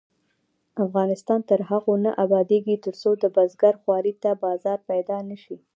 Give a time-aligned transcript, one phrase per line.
[0.85, 5.57] افغانستان تر هغو نه ابادیږي، ترڅو د بزګر خوارۍ ته بازار پیدا نشي.